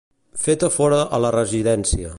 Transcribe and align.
Feta 0.45 0.69
fora 0.77 1.03
a 1.17 1.21
la 1.27 1.33
residència. 1.39 2.09